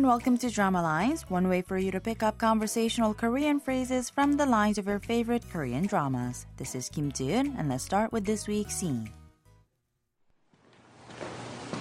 and 0.00 0.06
welcome 0.06 0.38
to 0.38 0.48
Drama 0.48 0.80
Lines, 0.80 1.28
one 1.28 1.48
way 1.48 1.60
for 1.60 1.76
you 1.76 1.90
to 1.90 2.00
pick 2.00 2.22
up 2.22 2.38
conversational 2.38 3.12
Korean 3.12 3.60
phrases 3.60 4.08
from 4.08 4.38
the 4.38 4.46
lines 4.46 4.78
of 4.78 4.86
your 4.86 4.98
favorite 4.98 5.44
Korean 5.52 5.86
dramas. 5.86 6.46
This 6.56 6.74
is 6.74 6.88
Kim 6.88 7.12
Jun, 7.12 7.54
and 7.58 7.68
let's 7.68 7.84
start 7.84 8.10
with 8.10 8.24
this 8.24 8.48
week's 8.48 8.74
scene. 8.74 9.10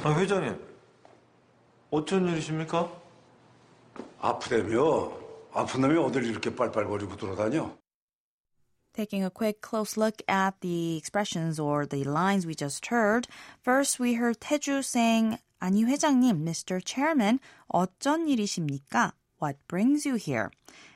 아, 0.04 0.14
회장님. 0.14 0.60
어쩐 1.90 2.28
일이십니까? 2.28 2.92
아프다며? 4.20 5.12
아픈 5.54 5.80
놈이 5.80 5.98
어딜 5.98 6.26
이렇게 6.26 6.54
빨빨거리고 6.54 7.16
돌아다녀? 7.16 7.72
Taking 8.94 9.24
a 9.24 9.30
quick 9.30 9.62
close 9.62 9.96
look 9.96 10.22
at 10.28 10.60
the 10.60 10.98
expressions 10.98 11.60
or 11.60 11.86
the 11.86 12.04
lines 12.04 12.46
we 12.46 12.56
just 12.56 12.86
heard. 12.88 13.28
First, 13.62 14.00
we 14.02 14.16
heard 14.16 14.42
Taeju 14.42 14.84
saying, 14.84 15.38
아니 15.60 15.84
회장님, 15.84 16.44
Mr. 16.46 16.80
Chairman, 16.84 17.40
어쩐 17.68 18.28
일이십니까? 18.28 19.14
What 19.40 19.58
brings 19.68 20.06
you 20.06 20.16
here? 20.16 20.50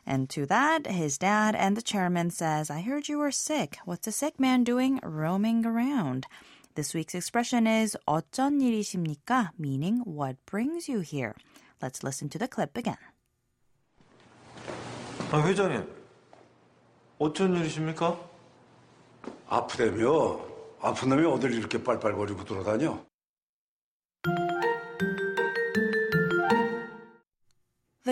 And 0.06 0.30
to 0.30 0.46
that, 0.48 0.88
his 0.88 1.18
dad 1.18 1.56
and 1.56 1.76
the 1.76 1.84
chairman 1.84 2.30
says, 2.32 2.72
I 2.72 2.82
heard 2.82 3.10
you 3.10 3.20
were 3.20 3.32
sick. 3.32 3.78
What's 3.86 4.08
a 4.08 4.12
sick 4.12 4.40
man 4.40 4.64
doing 4.64 5.00
roaming 5.04 5.66
around? 5.66 6.26
This 6.76 6.94
week's 6.94 7.16
expression 7.16 7.68
is 7.68 7.98
어쩐 8.08 8.62
일이십니까? 8.62 9.52
Meaning, 9.58 10.02
what 10.06 10.38
brings 10.46 10.88
you 10.88 11.02
here? 11.02 11.36
Let's 11.82 12.04
listen 12.04 12.30
to 12.30 12.40
the 12.40 12.48
clip 12.48 12.78
again. 12.78 12.98
아, 15.32 15.42
회장님. 15.46 15.88
어쩐 17.20 17.56
일이십니까? 17.56 18.18
아프다며? 19.48 20.40
아픈 20.82 21.10
놈이 21.10 21.26
어딜 21.26 21.54
이렇게 21.54 21.84
빨빨거리고 21.84 22.46
돌아다녀? 22.46 23.04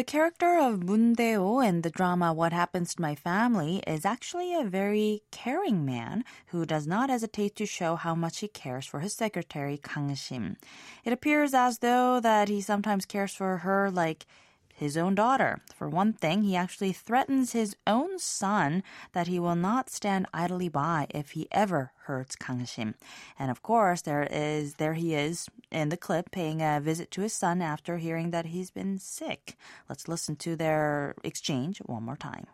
The 0.02 0.06
character 0.06 0.58
of 0.58 0.82
Moon 0.82 1.14
Tae-o 1.14 1.60
in 1.60 1.82
the 1.82 1.88
drama 1.88 2.32
What 2.32 2.52
Happens 2.52 2.96
to 2.96 3.00
My 3.00 3.14
Family 3.14 3.84
is 3.86 4.04
actually 4.04 4.52
a 4.52 4.64
very 4.64 5.22
caring 5.30 5.84
man 5.84 6.24
who 6.46 6.66
does 6.66 6.88
not 6.88 7.08
hesitate 7.08 7.54
to 7.54 7.66
show 7.66 7.94
how 7.94 8.16
much 8.16 8.40
he 8.40 8.48
cares 8.48 8.84
for 8.84 8.98
his 8.98 9.14
secretary 9.14 9.78
Kang 9.78 10.10
Shim. 10.10 10.56
It 11.04 11.12
appears 11.12 11.54
as 11.54 11.78
though 11.78 12.18
that 12.18 12.48
he 12.48 12.60
sometimes 12.60 13.06
cares 13.06 13.32
for 13.32 13.58
her 13.58 13.92
like 13.92 14.26
his 14.81 14.95
own 14.95 15.15
daughter. 15.15 15.59
For 15.75 15.89
one 15.89 16.13
thing, 16.13 16.43
he 16.43 16.55
actually 16.55 16.93
threatens 16.93 17.51
his 17.51 17.75
own 17.87 18.19
son 18.19 18.83
that 19.13 19.27
he 19.27 19.39
will 19.39 19.55
not 19.55 19.89
stand 19.89 20.27
idly 20.33 20.69
by 20.69 21.07
if 21.09 21.31
he 21.31 21.47
ever 21.51 21.91
hurts 22.05 22.35
Kang 22.35 22.61
Shim. 22.61 22.93
And 23.39 23.49
of 23.49 23.63
course, 23.63 24.01
there 24.01 24.27
is 24.29 24.75
there 24.75 24.93
he 24.93 25.15
is 25.15 25.49
in 25.71 25.89
the 25.89 25.97
clip 25.97 26.29
paying 26.31 26.61
a 26.61 26.79
visit 26.79 27.09
to 27.11 27.21
his 27.21 27.33
son 27.33 27.61
after 27.61 27.97
hearing 27.97 28.29
that 28.31 28.45
he's 28.45 28.69
been 28.69 28.99
sick. 28.99 29.57
Let's 29.89 30.07
listen 30.07 30.35
to 30.37 30.55
their 30.55 31.15
exchange 31.23 31.79
one 31.85 32.03
more 32.03 32.17
time. 32.17 32.45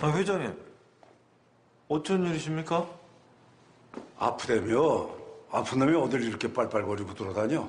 아, 0.00 0.12
회장님. 0.12 0.56
어쩐 1.88 2.24
일이십니까? 2.26 2.86
아프다며? 4.18 5.10
아픈 5.50 5.78
놈이 5.78 5.94
어딜 5.94 6.22
이렇게 6.22 6.52
빨빨거리고 6.52 7.14
돌아다녀? 7.14 7.68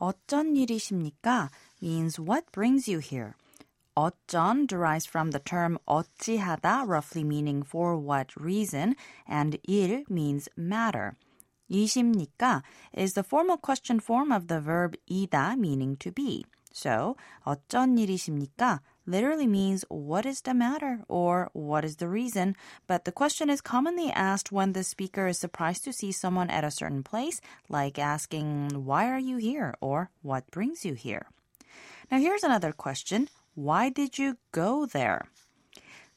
어쩐 0.00 0.56
일이십니까? 0.56 1.50
means 1.82 2.20
what 2.20 2.50
brings 2.52 2.90
you 2.90 3.00
here. 3.00 3.34
어쩐 3.94 4.66
derives 4.66 5.06
from 5.06 5.30
the 5.30 5.40
term 5.40 5.78
어찌하다, 5.86 6.86
roughly 6.86 7.24
meaning 7.24 7.62
for 7.64 7.96
what 7.96 8.36
reason, 8.36 8.94
and 9.26 9.58
일 9.66 10.04
means 10.10 10.48
matter. 10.56 11.16
이십니까 11.70 12.62
is 12.94 13.14
the 13.14 13.24
formal 13.24 13.56
question 13.56 13.98
form 13.98 14.30
of 14.30 14.48
the 14.48 14.60
verb 14.60 14.96
이다, 15.10 15.58
meaning 15.58 15.96
to 15.96 16.12
be. 16.12 16.44
So, 16.72 17.16
어쩐 17.46 17.96
일이십니까 17.96 18.80
literally 19.06 19.46
means 19.46 19.84
what 19.88 20.26
is 20.26 20.42
the 20.42 20.52
matter 20.52 21.00
or 21.08 21.48
what 21.54 21.84
is 21.84 21.96
the 21.96 22.08
reason, 22.08 22.54
but 22.86 23.04
the 23.04 23.12
question 23.12 23.48
is 23.48 23.60
commonly 23.60 24.10
asked 24.10 24.52
when 24.52 24.72
the 24.72 24.84
speaker 24.84 25.26
is 25.26 25.38
surprised 25.38 25.84
to 25.84 25.92
see 25.92 26.12
someone 26.12 26.50
at 26.50 26.64
a 26.64 26.70
certain 26.70 27.02
place, 27.02 27.40
like 27.68 27.98
asking, 27.98 28.84
Why 28.84 29.08
are 29.08 29.18
you 29.18 29.38
here? 29.38 29.74
or 29.80 30.10
What 30.22 30.50
brings 30.50 30.84
you 30.84 30.94
here? 30.94 31.26
Now, 32.10 32.18
here's 32.18 32.44
another 32.44 32.72
question 32.72 33.28
Why 33.54 33.88
did 33.88 34.18
you 34.18 34.36
go 34.52 34.86
there? 34.86 35.22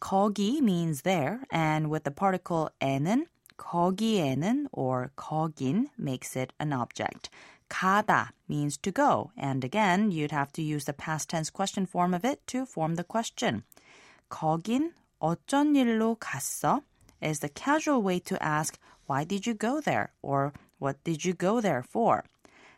거기 0.02 0.62
means 0.62 1.02
there, 1.04 1.42
and 1.52 1.90
with 1.90 2.04
the 2.04 2.12
particle 2.12 2.70
에는, 2.82 3.26
거기에는 3.58 4.68
or 4.72 5.12
거긴 5.16 5.88
makes 5.98 6.36
it 6.36 6.54
an 6.60 6.74
object. 6.74 7.30
가다 7.74 8.32
means 8.48 8.78
to 8.78 8.92
go, 8.92 9.32
and 9.38 9.64
again, 9.64 10.12
you'd 10.12 10.32
have 10.32 10.52
to 10.54 10.62
use 10.62 10.86
the 10.86 10.94
past 10.94 11.30
tense 11.30 11.50
question 11.50 11.86
form 11.86 12.14
of 12.14 12.26
it 12.26 12.46
to 12.48 12.66
form 12.66 12.96
the 12.96 13.04
question. 13.04 13.64
거긴 14.30 14.94
어쩐 15.20 15.76
일로 15.76 16.16
갔어? 16.20 16.82
is 17.22 17.40
the 17.40 17.50
casual 17.50 18.02
way 18.02 18.20
to 18.20 18.42
ask, 18.42 18.80
why 19.08 19.24
did 19.24 19.46
you 19.46 19.54
go 19.54 19.82
there? 19.82 20.12
or 20.22 20.54
what 20.80 21.04
did 21.04 21.26
you 21.26 21.34
go 21.34 21.62
there 21.62 21.84
for? 21.84 22.24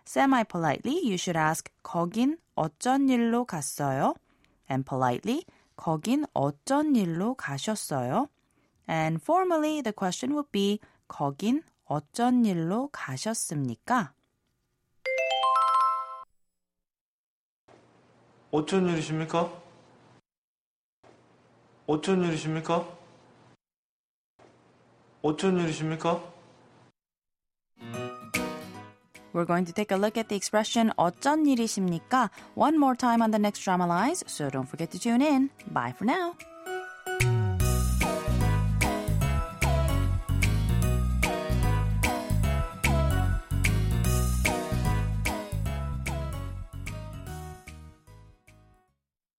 Semi-politely, 0.05 0.99
you 1.03 1.17
should 1.17 1.37
ask, 1.37 1.69
거긴 1.83 2.37
어쩐 2.55 3.09
일로 3.09 3.45
갔어요? 3.45 4.15
And 4.69 4.85
politely, 4.85 5.45
거긴 5.77 6.25
어쩐 6.33 6.95
일로 6.95 7.35
가셨어요? 7.35 8.27
And 8.87 9.21
formally, 9.21 9.81
the 9.81 9.93
question 9.93 10.33
would 10.33 10.51
be, 10.51 10.79
거긴 11.07 11.61
어쩐 11.85 12.45
일로 12.45 12.89
가셨습니까? 12.91 14.13
어쩐 18.55 18.87
일이십니까? 18.87 19.51
어쩐 21.87 22.23
일이십니까? 22.23 22.87
어쩐 25.21 25.57
일이십니까? 25.57 26.31
We're 29.33 29.45
going 29.45 29.65
to 29.65 29.71
take 29.73 29.91
a 29.91 29.97
look 29.97 30.17
at 30.17 30.27
the 30.27 30.35
expression 30.35 30.91
어쩐 30.97 31.45
일이십니까? 31.47 32.29
One 32.55 32.77
more 32.77 32.95
time 32.95 33.21
on 33.21 33.31
the 33.31 33.39
next 33.39 33.63
drama 33.63 33.87
lines, 33.87 34.23
so 34.27 34.49
don't 34.49 34.67
forget 34.67 34.91
to 34.91 34.99
tune 34.99 35.21
in. 35.21 35.49
Bye 35.71 35.93
for 35.97 36.05
now. 36.05 36.35